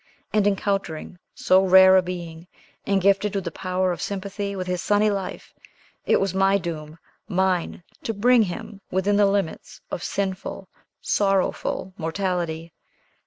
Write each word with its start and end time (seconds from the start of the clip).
And, 0.33 0.47
encountering 0.47 1.19
so 1.35 1.63
rare 1.63 1.95
a 1.95 2.01
being, 2.01 2.47
and 2.87 2.99
gifted 2.99 3.35
with 3.35 3.43
the 3.43 3.51
power 3.51 3.91
of 3.91 4.01
sympathy 4.01 4.55
with 4.55 4.65
his 4.65 4.81
sunny 4.81 5.11
life, 5.11 5.53
it 6.07 6.19
was 6.19 6.33
my 6.33 6.57
doom, 6.57 6.97
mine, 7.27 7.83
to 8.01 8.11
bring 8.11 8.41
him 8.41 8.81
within 8.89 9.15
the 9.17 9.27
limits 9.27 9.79
of 9.91 10.01
sinful, 10.01 10.67
sorrowful 11.01 11.93
mortality! 11.99 12.73